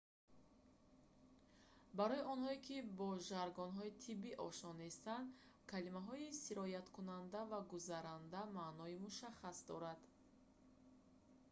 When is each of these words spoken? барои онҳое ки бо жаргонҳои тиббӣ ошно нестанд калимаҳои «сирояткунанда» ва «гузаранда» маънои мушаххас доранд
барои 1.97 2.27
онҳое 2.33 2.57
ки 2.67 2.77
бо 2.97 3.07
жаргонҳои 3.29 3.95
тиббӣ 4.03 4.31
ошно 4.47 4.71
нестанд 4.83 5.27
калимаҳои 5.71 6.35
«сирояткунанда» 6.43 7.41
ва 7.51 7.59
«гузаранда» 7.73 8.41
маънои 8.57 9.01
мушаххас 9.05 9.57
доранд 9.69 10.03